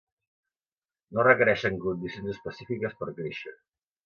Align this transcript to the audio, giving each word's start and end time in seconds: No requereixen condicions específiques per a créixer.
No 1.17 1.25
requereixen 1.27 1.77
condicions 1.83 2.33
específiques 2.35 2.97
per 3.03 3.11
a 3.13 3.15
créixer. 3.23 3.55